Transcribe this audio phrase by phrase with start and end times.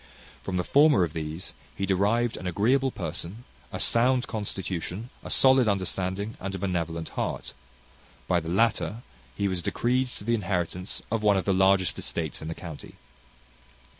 [0.41, 5.67] From the former of these, he derived an agreeable person, a sound constitution, a solid
[5.67, 7.53] understanding, and a benevolent heart;
[8.27, 9.03] by the latter,
[9.35, 12.95] he was decreed to the inheritance of one of the largest estates in the county.